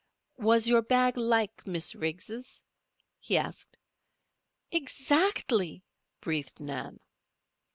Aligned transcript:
"Was 0.39 0.67
your 0.67 0.81
bag 0.81 1.15
like 1.15 1.67
Miss 1.67 1.93
Riggs'?" 1.93 2.63
he 3.19 3.37
asked. 3.37 3.77
"Exactly," 4.71 5.83
breathed 6.21 6.59
Nan. 6.59 6.99